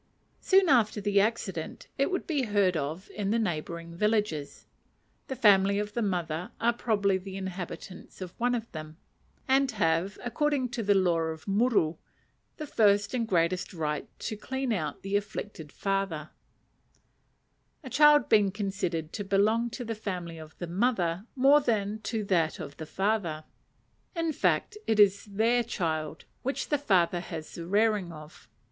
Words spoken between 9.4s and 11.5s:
and have, according to the law of